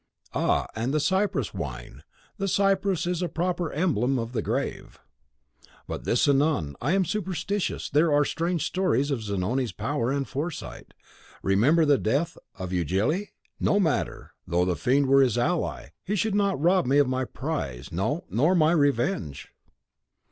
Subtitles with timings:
[0.33, 2.01] "Ah, and the Cyprus wine!
[2.37, 4.97] The cypress is a proper emblem of the grave."
[5.87, 6.75] "But this anon.
[6.81, 10.95] I am superstitious; there are strange stories of Zanoni's power and foresight;
[11.43, 13.29] remember the death of Ughelli.
[13.59, 17.23] No matter, though the Fiend were his ally, he should not rob me of my
[17.23, 19.49] prize; no, nor my revenge."